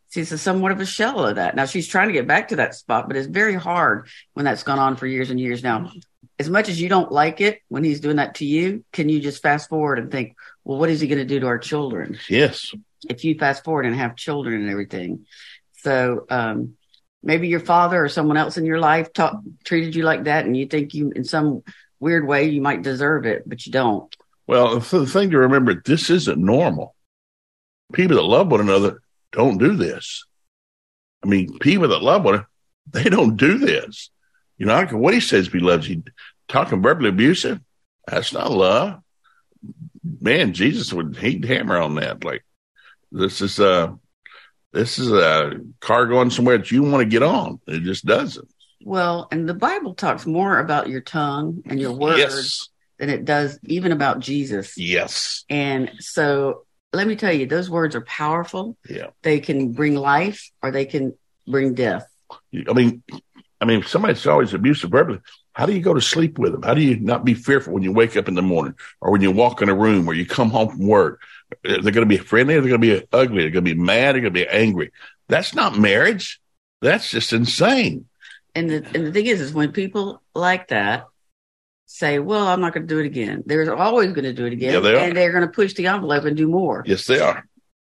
she's 0.09 0.31
a 0.31 0.37
somewhat 0.37 0.71
of 0.71 0.79
a 0.79 0.85
shell 0.85 1.25
of 1.25 1.35
that. 1.35 1.55
Now 1.55 1.65
she's 1.65 1.87
trying 1.87 2.07
to 2.07 2.13
get 2.13 2.27
back 2.27 2.49
to 2.49 2.57
that 2.57 2.75
spot, 2.75 3.07
but 3.07 3.15
it's 3.15 3.27
very 3.27 3.53
hard 3.53 4.07
when 4.33 4.45
that's 4.45 4.63
gone 4.63 4.79
on 4.79 4.95
for 4.95 5.07
years 5.07 5.29
and 5.29 5.39
years. 5.39 5.63
Now, 5.63 5.91
as 6.37 6.49
much 6.49 6.69
as 6.69 6.81
you 6.81 6.89
don't 6.89 7.11
like 7.11 7.41
it 7.41 7.61
when 7.67 7.83
he's 7.83 7.99
doing 7.99 8.17
that 8.17 8.35
to 8.35 8.45
you, 8.45 8.83
can 8.91 9.09
you 9.09 9.19
just 9.19 9.41
fast 9.41 9.69
forward 9.69 9.99
and 9.99 10.11
think, 10.11 10.35
well, 10.63 10.77
what 10.77 10.89
is 10.89 10.99
he 10.99 11.07
going 11.07 11.19
to 11.19 11.25
do 11.25 11.39
to 11.39 11.47
our 11.47 11.59
children? 11.59 12.17
yes. 12.29 12.73
if 13.07 13.23
you 13.23 13.37
fast 13.37 13.63
forward 13.63 13.85
and 13.85 13.95
have 13.95 14.15
children 14.15 14.61
and 14.61 14.69
everything. 14.69 15.25
So 15.81 16.25
um, 16.29 16.75
maybe 17.23 17.47
your 17.47 17.59
father 17.59 18.03
or 18.03 18.09
someone 18.09 18.37
else 18.37 18.57
in 18.57 18.65
your 18.65 18.79
life 18.79 19.13
taught, 19.13 19.35
treated 19.63 19.95
you 19.95 20.03
like 20.03 20.25
that, 20.25 20.45
and 20.45 20.55
you 20.55 20.65
think 20.65 20.93
you, 20.93 21.11
in 21.15 21.23
some 21.23 21.63
weird 21.99 22.27
way, 22.27 22.49
you 22.49 22.61
might 22.61 22.81
deserve 22.81 23.25
it, 23.25 23.43
but 23.47 23.65
you 23.65 23.71
don't. 23.71 24.13
Well, 24.47 24.79
the 24.79 25.05
thing 25.05 25.29
to 25.31 25.39
remember, 25.39 25.81
this 25.85 26.09
isn't 26.09 26.37
normal. 26.37 26.95
People 27.93 28.17
that 28.17 28.23
love 28.23 28.51
one 28.51 28.61
another 28.61 29.01
don't 29.31 29.57
do 29.57 29.75
this. 29.75 30.25
I 31.23 31.27
mean, 31.27 31.57
people 31.59 31.87
that 31.89 32.01
love 32.01 32.23
one, 32.23 32.45
they 32.91 33.03
don't 33.03 33.35
do 33.37 33.57
this. 33.57 34.09
You 34.57 34.65
know, 34.65 34.75
I 34.75 34.85
care 34.85 34.97
what 34.97 35.13
he 35.13 35.19
says 35.19 35.47
if 35.47 35.53
he 35.53 35.59
loves 35.59 35.87
you. 35.87 36.03
Talking 36.47 36.81
verbally 36.81 37.09
abusive, 37.09 37.59
that's 38.07 38.33
not 38.33 38.51
love. 38.51 39.01
Man, 40.21 40.53
Jesus 40.53 40.91
would 40.91 41.17
he'd 41.17 41.45
hammer 41.45 41.77
on 41.77 41.95
that. 41.95 42.23
Like 42.23 42.43
this 43.11 43.41
is 43.41 43.59
uh 43.59 43.91
this 44.73 44.97
is 44.99 45.11
a 45.11 45.59
car 45.79 46.05
going 46.07 46.29
somewhere 46.29 46.57
that 46.57 46.71
you 46.71 46.83
want 46.83 47.01
to 47.01 47.05
get 47.09 47.23
on. 47.23 47.59
It 47.67 47.83
just 47.83 48.05
doesn't. 48.05 48.47
Well, 48.83 49.27
and 49.31 49.47
the 49.47 49.53
Bible 49.53 49.93
talks 49.93 50.25
more 50.25 50.59
about 50.59 50.89
your 50.89 51.01
tongue 51.01 51.61
and 51.65 51.79
your 51.79 51.91
words 51.91 52.17
Yes. 52.19 52.69
than 52.97 53.09
it 53.09 53.25
does 53.25 53.59
even 53.63 53.91
about 53.91 54.19
Jesus. 54.19 54.77
Yes. 54.77 55.43
And 55.49 55.91
so 55.99 56.65
let 56.93 57.07
me 57.07 57.15
tell 57.15 57.31
you, 57.31 57.45
those 57.45 57.69
words 57.69 57.95
are 57.95 58.01
powerful. 58.01 58.77
Yeah. 58.89 59.07
They 59.21 59.39
can 59.39 59.73
bring 59.73 59.95
life 59.95 60.49
or 60.61 60.71
they 60.71 60.85
can 60.85 61.15
bring 61.47 61.73
death. 61.73 62.07
I 62.67 62.73
mean, 62.73 63.03
I 63.61 63.65
mean, 63.65 63.79
if 63.79 63.87
somebody's 63.87 64.25
always 64.25 64.53
oh, 64.53 64.57
abusive 64.57 64.91
verbally, 64.91 65.19
how 65.53 65.65
do 65.65 65.73
you 65.73 65.81
go 65.81 65.93
to 65.93 66.01
sleep 66.01 66.39
with 66.39 66.53
them? 66.53 66.61
How 66.61 66.73
do 66.73 66.81
you 66.81 66.99
not 66.99 67.25
be 67.25 67.33
fearful 67.33 67.73
when 67.73 67.83
you 67.83 67.91
wake 67.91 68.15
up 68.15 68.27
in 68.27 68.35
the 68.35 68.41
morning 68.41 68.75
or 69.01 69.11
when 69.11 69.21
you 69.21 69.31
walk 69.31 69.61
in 69.61 69.69
a 69.69 69.75
room 69.75 70.07
or 70.07 70.13
you 70.13 70.25
come 70.25 70.49
home 70.49 70.69
from 70.69 70.87
work? 70.87 71.21
Uh, 71.51 71.81
they're 71.81 71.91
going 71.91 71.95
to 71.95 72.05
be 72.05 72.17
friendly. 72.17 72.53
They're 72.53 72.69
going 72.69 72.81
to 72.81 72.99
be 72.99 73.07
ugly. 73.11 73.43
They're 73.43 73.51
going 73.51 73.65
to 73.65 73.75
be 73.75 73.79
mad. 73.79 74.15
They're 74.15 74.21
going 74.21 74.33
to 74.33 74.39
be 74.39 74.47
angry. 74.47 74.91
That's 75.27 75.53
not 75.53 75.77
marriage. 75.77 76.39
That's 76.81 77.11
just 77.11 77.33
insane. 77.33 78.05
And 78.55 78.69
the 78.69 78.85
and 78.95 79.05
the 79.05 79.11
thing 79.11 79.27
is, 79.27 79.41
is 79.41 79.53
when 79.53 79.71
people 79.71 80.21
like 80.33 80.69
that 80.69 81.05
say, 81.91 82.19
"Well, 82.19 82.47
I'm 82.47 82.61
not 82.61 82.73
going 82.73 82.87
to 82.87 82.93
do 82.93 82.99
it 82.99 83.05
again," 83.05 83.43
they're 83.45 83.75
always 83.75 84.09
going 84.11 84.23
to 84.25 84.33
do 84.33 84.45
it 84.45 84.53
again, 84.53 84.73
Yeah, 84.75 84.79
they 84.79 85.07
and 85.07 85.17
they're 85.17 85.31
going 85.31 85.41
to 85.45 85.51
push 85.51 85.73
the 85.73 85.87
envelope 85.87 86.23
and 86.25 86.37
do 86.37 86.47
more. 86.47 86.83
Yes, 86.85 87.05
they 87.07 87.19
are. 87.19 87.45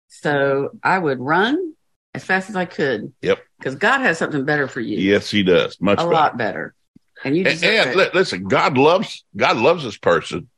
So 0.10 0.70
I 0.84 1.00
would 1.00 1.20
run 1.20 1.74
as 2.14 2.24
fast 2.24 2.50
as 2.50 2.56
I 2.56 2.66
could. 2.66 3.14
Yep. 3.22 3.40
Because 3.58 3.76
God 3.76 4.00
has 4.02 4.18
something 4.18 4.44
better 4.46 4.68
for 4.68 4.82
you, 4.82 4.98
Yes, 5.00 5.32
he 5.32 5.42
does. 5.44 5.80
Much 5.82 5.96
a 6.00 6.02
better. 6.04 6.12
lot 6.12 6.38
better, 6.38 6.76
and 7.24 7.36
you 7.36 7.46
And, 7.46 7.60
deserve 7.60 7.88
and 7.94 8.00
it. 8.02 8.14
listen, 8.16 8.44
God 8.48 8.78
loves 8.78 9.24
God 9.36 9.58
loves 9.58 9.84
this 9.84 9.98
person, 9.98 10.50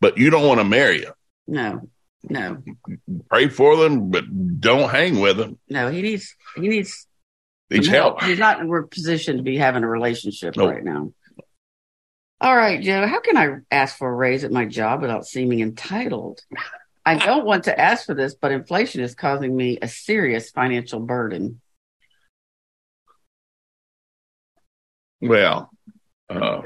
but 0.00 0.18
you 0.18 0.28
don't 0.30 0.46
want 0.46 0.60
to 0.60 0.64
marry 0.64 1.02
him. 1.02 1.14
no, 1.46 1.88
no, 2.28 2.62
Pray 3.30 3.48
for 3.48 3.76
them, 3.76 4.10
but 4.10 4.24
don't 4.60 4.90
hang 4.90 5.20
with 5.20 5.38
them. 5.38 5.58
no. 5.70 5.90
He 5.90 6.02
needs 6.02 6.34
he 6.54 6.68
needs 6.68 7.06
Needs 7.70 7.86
some 7.86 7.94
help. 7.94 8.22
He's 8.24 8.38
not 8.38 8.60
in 8.60 8.68
a 8.68 8.82
position 8.82 9.36
to 9.36 9.42
be 9.44 9.56
having 9.56 9.84
a 9.84 9.88
relationship 9.88 10.56
Nope. 10.56 10.70
right 10.74 10.84
now. 10.84 11.12
All 12.42 12.56
right, 12.56 12.80
Joe. 12.80 13.06
How 13.06 13.20
can 13.20 13.36
I 13.36 13.56
ask 13.70 13.98
for 13.98 14.08
a 14.08 14.14
raise 14.14 14.44
at 14.44 14.52
my 14.52 14.64
job 14.64 15.02
without 15.02 15.26
seeming 15.26 15.60
entitled? 15.60 16.40
I 17.04 17.16
don't 17.16 17.44
want 17.44 17.64
to 17.64 17.78
ask 17.78 18.06
for 18.06 18.14
this, 18.14 18.34
but 18.34 18.50
inflation 18.50 19.02
is 19.02 19.14
causing 19.14 19.54
me 19.54 19.78
a 19.80 19.88
serious 19.88 20.50
financial 20.50 21.00
burden. 21.00 21.60
Well, 25.20 25.70
uh, 26.30 26.62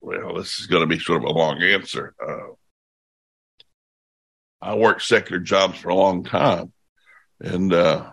well, 0.00 0.34
this 0.36 0.58
is 0.58 0.66
going 0.66 0.80
to 0.80 0.86
be 0.86 0.98
sort 0.98 1.22
of 1.22 1.28
a 1.28 1.32
long 1.32 1.62
answer. 1.62 2.14
Uh, 2.18 2.54
I 4.62 4.74
worked 4.74 5.02
secular 5.02 5.40
jobs 5.40 5.78
for 5.78 5.90
a 5.90 5.94
long 5.94 6.24
time, 6.24 6.72
and 7.40 7.74
uh, 7.74 8.10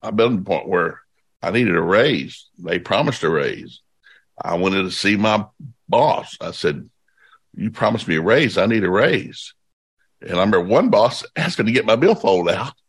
I've 0.00 0.16
been 0.16 0.30
to 0.30 0.36
the 0.38 0.44
point 0.44 0.68
where 0.68 1.03
I 1.44 1.50
needed 1.50 1.76
a 1.76 1.82
raise. 1.82 2.48
They 2.58 2.78
promised 2.78 3.22
a 3.22 3.28
raise, 3.28 3.82
I 4.40 4.54
wanted 4.54 4.82
to 4.82 4.90
see 4.90 5.16
my 5.16 5.44
boss. 5.88 6.36
I 6.40 6.50
said, 6.52 6.88
you 7.54 7.70
promised 7.70 8.08
me 8.08 8.16
a 8.16 8.20
raise. 8.20 8.58
I 8.58 8.66
need 8.66 8.82
a 8.82 8.90
raise. 8.90 9.54
And 10.20 10.32
I 10.32 10.34
remember 10.34 10.60
one 10.60 10.88
boss 10.88 11.24
asking 11.36 11.66
to 11.66 11.72
get 11.72 11.84
my 11.84 11.96
billfold 11.96 12.48
out. 12.48 12.72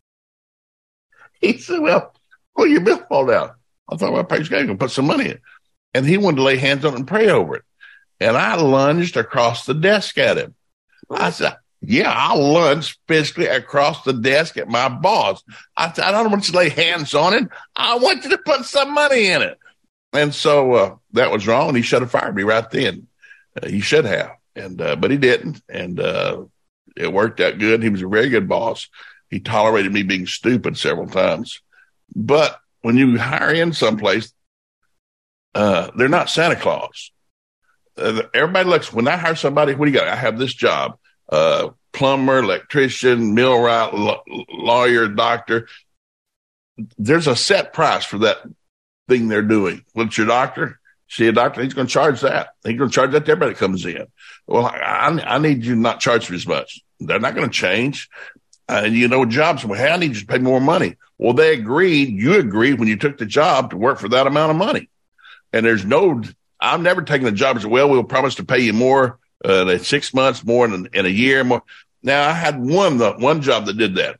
He 1.38 1.58
said, 1.58 1.80
well, 1.80 2.14
pull 2.56 2.66
your 2.66 2.80
billfold 2.80 3.30
out. 3.30 3.56
I 3.90 3.96
thought, 3.96 4.26
praise 4.26 4.48
God, 4.48 4.64
going 4.64 4.68
to 4.68 4.74
put 4.76 4.90
some 4.90 5.06
money 5.06 5.26
in. 5.26 5.38
And 5.92 6.06
he 6.06 6.16
wanted 6.16 6.38
to 6.38 6.42
lay 6.42 6.56
hands 6.56 6.82
on 6.86 6.94
it 6.94 6.96
and 6.96 7.06
pray 7.06 7.28
over 7.28 7.56
it. 7.56 7.62
And 8.20 8.38
I 8.38 8.56
lunged 8.56 9.18
across 9.18 9.66
the 9.66 9.74
desk 9.74 10.16
at 10.16 10.38
him. 10.38 10.54
I 11.10 11.28
said, 11.28 11.56
yeah, 11.86 12.12
I'll 12.14 12.52
lunge 12.52 12.98
physically 13.06 13.46
across 13.46 14.02
the 14.02 14.12
desk 14.12 14.56
at 14.56 14.68
my 14.68 14.88
boss. 14.88 15.42
I 15.76 15.86
I 15.86 16.10
don't 16.10 16.30
want 16.30 16.48
you 16.48 16.52
to 16.52 16.58
lay 16.58 16.68
hands 16.68 17.14
on 17.14 17.32
it. 17.32 17.48
I 17.76 17.96
want 17.96 18.24
you 18.24 18.30
to 18.30 18.38
put 18.38 18.64
some 18.64 18.92
money 18.92 19.28
in 19.28 19.42
it. 19.42 19.58
And 20.12 20.34
so 20.34 20.72
uh, 20.72 20.96
that 21.12 21.30
was 21.30 21.46
wrong. 21.46 21.68
And 21.68 21.76
he 21.76 21.82
should 21.82 22.02
have 22.02 22.10
fired 22.10 22.34
me 22.34 22.42
right 22.42 22.68
then. 22.70 23.06
Uh, 23.60 23.68
he 23.68 23.80
should 23.80 24.04
have. 24.04 24.32
And, 24.54 24.80
uh, 24.80 24.96
but 24.96 25.10
he 25.10 25.16
didn't. 25.16 25.62
And, 25.68 26.00
uh, 26.00 26.44
it 26.96 27.12
worked 27.12 27.40
out 27.40 27.58
good. 27.58 27.82
He 27.82 27.90
was 27.90 28.02
a 28.02 28.08
very 28.08 28.30
good 28.30 28.48
boss. 28.48 28.88
He 29.30 29.38
tolerated 29.38 29.92
me 29.92 30.02
being 30.02 30.26
stupid 30.26 30.78
several 30.78 31.08
times. 31.08 31.60
But 32.14 32.58
when 32.80 32.96
you 32.96 33.18
hire 33.18 33.52
in 33.52 33.72
someplace, 33.72 34.32
uh, 35.54 35.90
they're 35.96 36.08
not 36.08 36.30
Santa 36.30 36.56
Claus. 36.56 37.12
Uh, 37.98 38.22
everybody 38.32 38.68
looks, 38.68 38.92
when 38.92 39.08
I 39.08 39.16
hire 39.16 39.34
somebody, 39.34 39.74
what 39.74 39.86
do 39.86 39.90
you 39.90 39.98
got? 39.98 40.08
I 40.08 40.16
have 40.16 40.38
this 40.38 40.54
job, 40.54 40.98
uh, 41.28 41.70
plumber, 41.92 42.38
electrician, 42.38 43.34
millwright, 43.34 43.92
l- 43.94 44.22
lawyer, 44.50 45.08
doctor. 45.08 45.68
There's 46.98 47.26
a 47.26 47.36
set 47.36 47.72
price 47.72 48.04
for 48.04 48.18
that 48.18 48.38
thing 49.08 49.28
they're 49.28 49.42
doing. 49.42 49.84
What's 49.92 50.18
your 50.18 50.26
doctor? 50.26 50.78
See 51.08 51.28
a 51.28 51.32
doctor, 51.32 51.62
he's 51.62 51.74
going 51.74 51.86
to 51.86 51.92
charge 51.92 52.20
that. 52.22 52.48
He's 52.64 52.76
going 52.76 52.90
to 52.90 52.94
charge 52.94 53.12
that 53.12 53.24
to 53.26 53.32
everybody 53.32 53.52
that 53.52 53.60
comes 53.60 53.86
in. 53.86 54.06
Well, 54.46 54.66
I, 54.66 55.20
I 55.24 55.38
need 55.38 55.64
you 55.64 55.76
not 55.76 56.00
charge 56.00 56.28
me 56.28 56.36
as 56.36 56.46
much. 56.46 56.80
They're 56.98 57.20
not 57.20 57.36
going 57.36 57.48
to 57.48 57.54
change. 57.54 58.08
And 58.68 58.86
uh, 58.86 58.88
you 58.88 59.06
know, 59.06 59.24
jobs, 59.24 59.64
well, 59.64 59.78
hey, 59.78 59.92
I 59.92 59.96
need 59.96 60.14
you 60.14 60.20
to 60.20 60.26
pay 60.26 60.38
more 60.38 60.60
money. 60.60 60.96
Well, 61.18 61.32
they 61.32 61.54
agreed, 61.54 62.20
you 62.20 62.34
agreed 62.34 62.78
when 62.78 62.88
you 62.88 62.96
took 62.96 63.18
the 63.18 63.26
job 63.26 63.70
to 63.70 63.76
work 63.76 63.98
for 63.98 64.08
that 64.08 64.26
amount 64.26 64.50
of 64.50 64.56
money. 64.56 64.90
And 65.52 65.64
there's 65.64 65.84
no, 65.84 66.22
I'm 66.60 66.82
never 66.82 67.02
taking 67.02 67.28
a 67.28 67.32
job 67.32 67.60
say, 67.60 67.68
well, 67.68 67.88
we'll 67.88 68.04
promise 68.04 68.34
to 68.36 68.44
pay 68.44 68.58
you 68.58 68.72
more 68.72 69.18
uh, 69.44 69.78
six 69.78 70.14
months, 70.14 70.44
more 70.44 70.66
than 70.68 70.88
in 70.92 71.06
a 71.06 71.10
year, 71.10 71.44
more. 71.44 71.62
Now 72.02 72.28
I 72.28 72.32
had 72.32 72.60
one, 72.60 72.98
the 72.98 73.12
one 73.12 73.42
job 73.42 73.66
that 73.66 73.76
did 73.76 73.96
that, 73.96 74.18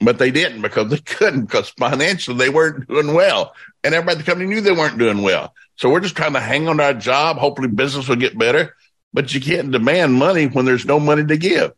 but 0.00 0.18
they 0.18 0.30
didn't 0.30 0.62
because 0.62 0.90
they 0.90 0.98
couldn't 1.04 1.46
because 1.46 1.70
financially 1.70 2.36
they 2.36 2.50
weren't 2.50 2.88
doing 2.88 3.14
well. 3.14 3.54
And 3.84 3.94
everybody 3.94 4.18
at 4.18 4.24
the 4.24 4.30
company 4.30 4.48
knew 4.48 4.60
they 4.60 4.72
weren't 4.72 4.98
doing 4.98 5.22
well. 5.22 5.54
So 5.76 5.90
we're 5.90 6.00
just 6.00 6.16
trying 6.16 6.34
to 6.34 6.40
hang 6.40 6.68
on 6.68 6.76
to 6.76 6.84
our 6.84 6.94
job. 6.94 7.38
Hopefully 7.38 7.68
business 7.68 8.08
will 8.08 8.16
get 8.16 8.38
better, 8.38 8.76
but 9.12 9.34
you 9.34 9.40
can't 9.40 9.72
demand 9.72 10.14
money 10.14 10.46
when 10.46 10.64
there's 10.64 10.84
no 10.84 11.00
money 11.00 11.24
to 11.26 11.36
give. 11.36 11.72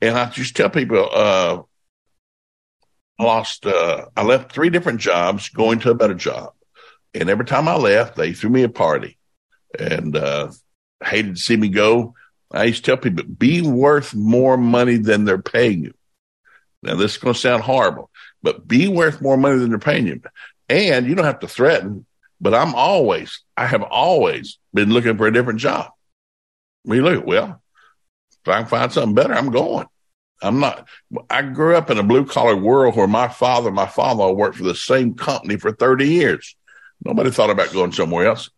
And 0.00 0.16
I 0.16 0.30
just 0.30 0.56
tell 0.56 0.70
people, 0.70 1.08
uh, 1.12 1.62
I 3.18 3.22
lost, 3.22 3.66
uh, 3.66 4.06
I 4.16 4.22
left 4.22 4.52
three 4.52 4.70
different 4.70 5.00
jobs 5.00 5.48
going 5.50 5.80
to 5.80 5.90
a 5.90 5.94
better 5.94 6.14
job. 6.14 6.52
And 7.12 7.28
every 7.28 7.44
time 7.44 7.68
I 7.68 7.74
left, 7.74 8.16
they 8.16 8.32
threw 8.32 8.50
me 8.50 8.62
a 8.62 8.68
party 8.68 9.18
and, 9.78 10.16
uh, 10.16 10.52
hated 11.02 11.36
to 11.36 11.40
see 11.40 11.56
me 11.56 11.68
go. 11.68 12.14
I 12.52 12.64
used 12.64 12.84
to 12.84 12.90
tell 12.90 12.96
people, 12.96 13.24
be 13.24 13.62
worth 13.62 14.14
more 14.14 14.56
money 14.56 14.96
than 14.96 15.24
they're 15.24 15.38
paying 15.38 15.84
you. 15.84 15.94
Now, 16.82 16.96
this 16.96 17.12
is 17.12 17.18
going 17.18 17.34
to 17.34 17.40
sound 17.40 17.62
horrible, 17.62 18.10
but 18.42 18.66
be 18.66 18.88
worth 18.88 19.20
more 19.20 19.36
money 19.36 19.58
than 19.58 19.70
they're 19.70 19.78
paying 19.78 20.06
you. 20.06 20.20
And 20.68 21.06
you 21.06 21.14
don't 21.14 21.26
have 21.26 21.40
to 21.40 21.48
threaten, 21.48 22.06
but 22.40 22.54
I'm 22.54 22.74
always, 22.74 23.40
I 23.56 23.66
have 23.66 23.82
always 23.82 24.58
been 24.72 24.92
looking 24.92 25.16
for 25.16 25.26
a 25.26 25.32
different 25.32 25.60
job. 25.60 25.90
We 26.84 27.00
look, 27.00 27.26
well, 27.26 27.62
if 28.44 28.48
I 28.48 28.60
can 28.60 28.66
find 28.66 28.92
something 28.92 29.14
better, 29.14 29.34
I'm 29.34 29.50
going. 29.50 29.86
I'm 30.42 30.58
not, 30.58 30.88
I 31.28 31.42
grew 31.42 31.76
up 31.76 31.90
in 31.90 31.98
a 31.98 32.02
blue 32.02 32.24
collar 32.24 32.56
world 32.56 32.96
where 32.96 33.06
my 33.06 33.28
father, 33.28 33.70
my 33.70 33.86
father 33.86 34.32
worked 34.32 34.56
for 34.56 34.64
the 34.64 34.74
same 34.74 35.14
company 35.14 35.56
for 35.56 35.70
30 35.70 36.08
years. 36.08 36.56
Nobody 37.04 37.30
thought 37.30 37.50
about 37.50 37.72
going 37.72 37.92
somewhere 37.92 38.26
else. 38.26 38.50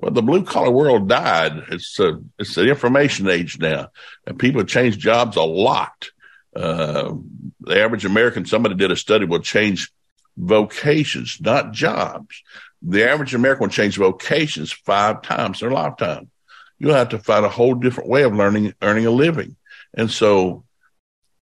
Well, 0.00 0.12
the 0.12 0.22
blue 0.22 0.44
collar 0.44 0.70
world 0.70 1.08
died. 1.08 1.64
It's 1.70 1.98
a, 1.98 2.20
it's 2.38 2.54
the 2.54 2.68
information 2.68 3.28
age 3.28 3.58
now 3.58 3.88
and 4.26 4.38
people 4.38 4.62
change 4.64 4.98
jobs 4.98 5.36
a 5.36 5.42
lot. 5.42 6.10
Uh, 6.54 7.14
the 7.60 7.82
average 7.82 8.04
American, 8.04 8.46
somebody 8.46 8.74
did 8.74 8.90
a 8.90 8.96
study 8.96 9.24
will 9.24 9.40
change 9.40 9.92
vocations, 10.36 11.40
not 11.40 11.72
jobs. 11.72 12.42
The 12.80 13.08
average 13.08 13.34
American 13.34 13.64
will 13.64 13.72
change 13.72 13.96
vocations 13.96 14.70
five 14.70 15.22
times 15.22 15.60
in 15.60 15.68
their 15.68 15.76
lifetime. 15.76 16.30
You'll 16.78 16.94
have 16.94 17.08
to 17.08 17.18
find 17.18 17.44
a 17.44 17.48
whole 17.50 17.74
different 17.74 18.08
way 18.08 18.22
of 18.22 18.34
learning, 18.34 18.74
earning 18.80 19.06
a 19.06 19.10
living. 19.10 19.56
And 19.94 20.10
so 20.10 20.64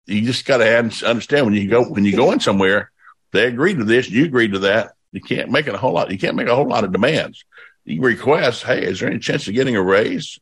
you 0.06 0.22
just 0.22 0.46
got 0.46 0.58
to 0.58 0.78
understand 1.06 1.46
when 1.46 1.56
you 1.56 1.70
go, 1.70 1.84
when 1.84 2.06
you 2.06 2.16
go 2.16 2.32
in 2.32 2.40
somewhere, 2.40 2.92
they 3.32 3.48
agree 3.48 3.76
to 3.76 3.84
this, 3.84 4.10
you 4.10 4.26
agree 4.26 4.48
to 4.48 4.60
that. 4.60 4.94
You 5.12 5.22
can't 5.22 5.50
make 5.50 5.68
it 5.68 5.74
a 5.74 5.78
whole 5.78 5.94
lot. 5.94 6.12
You 6.12 6.18
can't 6.18 6.36
make 6.36 6.48
a 6.48 6.56
whole 6.56 6.68
lot 6.68 6.84
of 6.84 6.92
demands. 6.92 7.44
You 7.86 8.02
request, 8.02 8.64
Hey, 8.64 8.84
is 8.84 9.00
there 9.00 9.10
any 9.10 9.20
chance 9.20 9.48
of 9.48 9.54
getting 9.54 9.76
a 9.76 9.82
raise? 9.82 10.40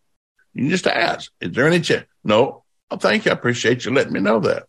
You 0.53 0.69
just 0.69 0.87
ask, 0.87 1.31
is 1.39 1.51
there 1.51 1.67
any 1.67 1.81
chance? 1.81 2.05
No. 2.23 2.63
Oh, 2.89 2.97
thank 2.97 3.25
you. 3.25 3.31
I 3.31 3.33
appreciate 3.33 3.85
you 3.85 3.93
letting 3.93 4.13
me 4.13 4.19
know 4.19 4.39
that. 4.39 4.63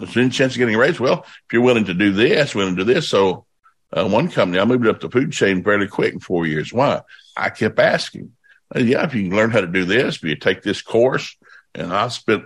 Is 0.00 0.14
there 0.14 0.22
any 0.22 0.30
chance 0.30 0.54
of 0.54 0.58
getting 0.58 0.74
a 0.74 0.78
raise? 0.78 1.00
Well, 1.00 1.24
if 1.24 1.52
you're 1.52 1.62
willing 1.62 1.86
to 1.86 1.94
do 1.94 2.12
this, 2.12 2.54
willing 2.54 2.76
to 2.76 2.84
do 2.84 2.92
this. 2.92 3.08
So, 3.08 3.46
uh, 3.92 4.06
one 4.06 4.28
company, 4.28 4.60
I 4.60 4.64
moved 4.64 4.86
up 4.86 5.00
the 5.00 5.10
food 5.10 5.32
chain 5.32 5.64
fairly 5.64 5.88
quick 5.88 6.14
in 6.14 6.20
four 6.20 6.46
years. 6.46 6.72
Why? 6.72 7.02
I 7.36 7.50
kept 7.50 7.78
asking. 7.78 8.32
Yeah, 8.74 9.04
if 9.04 9.14
you 9.14 9.28
can 9.28 9.36
learn 9.36 9.50
how 9.50 9.60
to 9.60 9.66
do 9.66 9.84
this, 9.84 10.16
if 10.16 10.22
you 10.22 10.36
take 10.36 10.62
this 10.62 10.80
course, 10.80 11.36
and 11.74 11.92
I 11.92 12.08
spent 12.08 12.44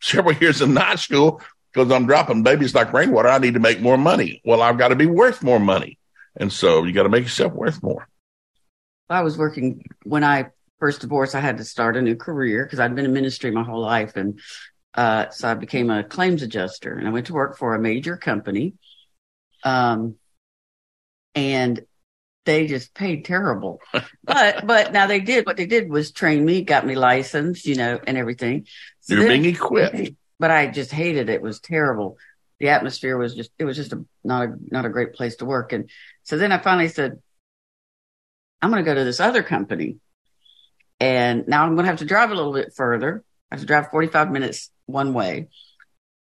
several 0.00 0.34
years 0.40 0.62
in 0.62 0.74
night 0.74 0.98
school 1.00 1.40
because 1.72 1.90
I'm 1.90 2.06
dropping 2.06 2.42
babies 2.42 2.74
like 2.74 2.92
rainwater. 2.92 3.28
I 3.28 3.38
need 3.38 3.54
to 3.54 3.60
make 3.60 3.80
more 3.80 3.98
money. 3.98 4.40
Well, 4.44 4.62
I've 4.62 4.78
got 4.78 4.88
to 4.88 4.96
be 4.96 5.06
worth 5.06 5.42
more 5.42 5.58
money. 5.58 5.98
And 6.36 6.52
so 6.52 6.84
you 6.84 6.92
got 6.92 7.04
to 7.04 7.08
make 7.08 7.24
yourself 7.24 7.52
worth 7.52 7.82
more. 7.82 8.08
I 9.08 9.22
was 9.22 9.36
working 9.36 9.84
when 10.04 10.24
I 10.24 10.50
first 10.78 11.00
divorced. 11.00 11.34
I 11.34 11.40
had 11.40 11.58
to 11.58 11.64
start 11.64 11.96
a 11.96 12.02
new 12.02 12.16
career 12.16 12.64
because 12.64 12.80
I'd 12.80 12.94
been 12.94 13.04
in 13.04 13.12
ministry 13.12 13.50
my 13.50 13.62
whole 13.62 13.80
life. 13.80 14.16
And 14.16 14.40
uh, 14.94 15.30
so 15.30 15.48
I 15.48 15.54
became 15.54 15.90
a 15.90 16.04
claims 16.04 16.42
adjuster 16.42 16.94
and 16.94 17.06
I 17.06 17.10
went 17.10 17.26
to 17.26 17.32
work 17.32 17.58
for 17.58 17.74
a 17.74 17.80
major 17.80 18.16
company. 18.16 18.74
Um, 19.62 20.16
and 21.34 21.80
they 22.44 22.66
just 22.66 22.94
paid 22.94 23.24
terrible. 23.24 23.80
but 24.24 24.66
but 24.66 24.92
now 24.92 25.06
they 25.06 25.20
did 25.20 25.46
what 25.46 25.56
they 25.56 25.66
did 25.66 25.88
was 25.88 26.12
train 26.12 26.44
me, 26.44 26.62
got 26.62 26.86
me 26.86 26.94
licensed, 26.94 27.66
you 27.66 27.76
know, 27.76 27.98
and 28.06 28.16
everything. 28.16 28.66
So 29.00 29.14
You're 29.14 29.24
then, 29.24 29.42
being 29.42 29.54
equipped. 29.54 30.10
But 30.38 30.50
I 30.50 30.66
just 30.66 30.90
hated 30.90 31.28
it. 31.28 31.34
it. 31.34 31.42
was 31.42 31.60
terrible. 31.60 32.18
The 32.60 32.68
atmosphere 32.68 33.16
was 33.16 33.34
just 33.34 33.50
it 33.58 33.64
was 33.64 33.76
just 33.76 33.92
a 33.92 34.04
not 34.22 34.48
a 34.48 34.54
not 34.68 34.84
a 34.84 34.90
great 34.90 35.14
place 35.14 35.36
to 35.36 35.44
work. 35.44 35.72
And 35.72 35.90
so 36.22 36.36
then 36.36 36.52
I 36.52 36.58
finally 36.58 36.88
said, 36.88 37.20
I'm 38.64 38.70
gonna 38.70 38.82
go 38.82 38.94
to 38.94 39.04
this 39.04 39.20
other 39.20 39.42
company. 39.42 39.96
And 41.00 41.46
now 41.46 41.64
I'm 41.64 41.76
gonna 41.76 41.88
have 41.88 41.98
to 41.98 42.04
drive 42.04 42.30
a 42.30 42.34
little 42.34 42.52
bit 42.52 42.72
further. 42.74 43.22
I 43.50 43.56
have 43.56 43.60
to 43.60 43.66
drive 43.66 43.90
45 43.90 44.30
minutes 44.30 44.70
one 44.86 45.12
way. 45.12 45.48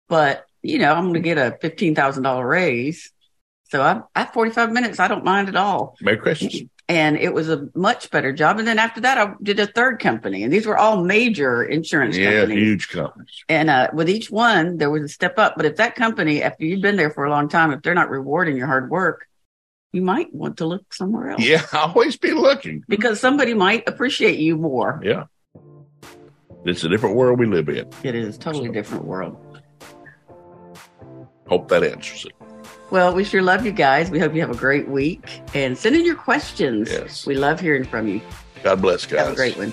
But, 0.08 0.46
you 0.62 0.78
know, 0.78 0.92
I'm 0.92 1.06
gonna 1.06 1.20
get 1.20 1.38
a 1.38 1.56
fifteen 1.60 1.94
thousand 1.94 2.24
dollar 2.24 2.46
raise 2.46 3.12
so 3.70 3.82
I, 3.82 4.02
I 4.16 4.24
have 4.24 4.32
45 4.32 4.72
minutes. 4.72 4.98
I 4.98 5.06
don't 5.06 5.24
mind 5.24 5.48
at 5.48 5.54
all. 5.54 5.96
Merry 6.00 6.16
Christmas. 6.16 6.62
And 6.88 7.16
it 7.16 7.32
was 7.32 7.48
a 7.48 7.68
much 7.76 8.10
better 8.10 8.32
job. 8.32 8.58
And 8.58 8.66
then 8.66 8.80
after 8.80 9.00
that, 9.02 9.16
I 9.16 9.34
did 9.40 9.60
a 9.60 9.66
third 9.66 10.00
company, 10.00 10.42
and 10.42 10.52
these 10.52 10.66
were 10.66 10.76
all 10.76 11.04
major 11.04 11.62
insurance 11.62 12.16
yeah, 12.16 12.40
companies. 12.40 12.58
huge 12.58 12.88
companies. 12.88 13.44
And 13.48 13.70
uh, 13.70 13.90
with 13.92 14.10
each 14.10 14.28
one, 14.28 14.78
there 14.78 14.90
was 14.90 15.04
a 15.04 15.08
step 15.08 15.38
up. 15.38 15.54
But 15.56 15.66
if 15.66 15.76
that 15.76 15.94
company, 15.94 16.42
after 16.42 16.64
you've 16.64 16.82
been 16.82 16.96
there 16.96 17.10
for 17.10 17.24
a 17.24 17.30
long 17.30 17.48
time, 17.48 17.70
if 17.70 17.82
they're 17.82 17.94
not 17.94 18.10
rewarding 18.10 18.56
your 18.56 18.66
hard 18.66 18.90
work, 18.90 19.28
you 19.92 20.02
might 20.02 20.32
want 20.34 20.58
to 20.58 20.66
look 20.66 20.92
somewhere 20.92 21.30
else. 21.30 21.42
Yeah, 21.42 21.64
always 21.72 22.16
be 22.16 22.32
looking 22.32 22.84
because 22.88 23.20
somebody 23.20 23.54
might 23.54 23.88
appreciate 23.88 24.38
you 24.38 24.56
more. 24.56 25.00
Yeah, 25.02 25.24
it's 26.64 26.84
a 26.84 26.88
different 26.88 27.16
world 27.16 27.38
we 27.38 27.46
live 27.46 27.68
in. 27.68 27.88
It 28.02 28.14
is 28.14 28.38
totally 28.38 28.66
so, 28.66 28.72
different 28.72 29.04
world. 29.04 29.36
Hope 31.48 31.68
that 31.68 31.82
answers 31.82 32.26
it. 32.26 32.32
Well, 32.90 33.14
we 33.14 33.24
sure 33.24 33.42
love 33.42 33.64
you 33.64 33.72
guys. 33.72 34.10
We 34.10 34.18
hope 34.18 34.34
you 34.34 34.40
have 34.40 34.50
a 34.50 34.56
great 34.56 34.88
week 34.88 35.42
and 35.54 35.78
send 35.78 35.96
in 35.96 36.04
your 36.04 36.16
questions. 36.16 36.90
Yes. 36.90 37.26
We 37.26 37.34
love 37.36 37.60
hearing 37.60 37.84
from 37.84 38.08
you. 38.08 38.20
God 38.62 38.82
bless, 38.82 39.06
guys. 39.06 39.20
Have 39.20 39.32
a 39.32 39.36
great 39.36 39.56
one. 39.56 39.72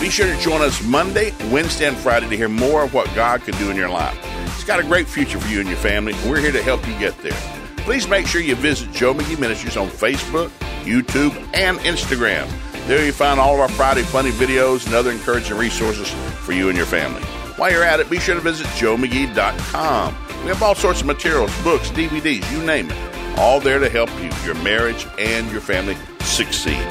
Be 0.00 0.08
sure 0.08 0.26
to 0.26 0.40
join 0.40 0.62
us 0.62 0.82
Monday, 0.82 1.34
Wednesday, 1.50 1.86
and 1.86 1.96
Friday 1.96 2.28
to 2.28 2.36
hear 2.36 2.48
more 2.48 2.84
of 2.84 2.94
what 2.94 3.12
God 3.14 3.42
could 3.42 3.58
do 3.58 3.70
in 3.70 3.76
your 3.76 3.90
life. 3.90 4.18
He's 4.54 4.64
got 4.64 4.80
a 4.80 4.82
great 4.82 5.06
future 5.06 5.38
for 5.38 5.48
you 5.48 5.60
and 5.60 5.68
your 5.68 5.76
family. 5.78 6.14
We're 6.26 6.40
here 6.40 6.52
to 6.52 6.62
help 6.62 6.86
you 6.88 6.98
get 6.98 7.18
there. 7.18 7.59
Please 7.84 8.06
make 8.08 8.26
sure 8.26 8.40
you 8.40 8.54
visit 8.54 8.92
Joe 8.92 9.14
McGee 9.14 9.38
Ministries 9.38 9.76
on 9.76 9.88
Facebook, 9.88 10.48
YouTube, 10.84 11.34
and 11.54 11.78
Instagram. 11.80 12.48
There 12.86 13.04
you 13.04 13.12
find 13.12 13.38
all 13.40 13.54
of 13.54 13.60
our 13.60 13.68
Friday 13.68 14.02
funny 14.02 14.30
videos 14.30 14.86
and 14.86 14.94
other 14.94 15.10
encouraging 15.10 15.56
resources 15.56 16.08
for 16.44 16.52
you 16.52 16.68
and 16.68 16.76
your 16.76 16.86
family. 16.86 17.22
While 17.56 17.70
you're 17.72 17.84
at 17.84 18.00
it, 18.00 18.08
be 18.08 18.18
sure 18.18 18.34
to 18.34 18.40
visit 18.40 18.66
joemcgee.com. 18.68 20.14
We 20.42 20.46
have 20.48 20.62
all 20.62 20.74
sorts 20.74 21.00
of 21.00 21.06
materials, 21.06 21.50
books, 21.62 21.90
DVDs, 21.90 22.50
you 22.52 22.64
name 22.64 22.90
it. 22.90 23.38
all 23.38 23.60
there 23.60 23.78
to 23.78 23.88
help 23.88 24.10
you, 24.20 24.30
your 24.44 24.54
marriage, 24.62 25.06
and 25.18 25.50
your 25.50 25.60
family 25.60 25.96
succeed. 26.20 26.86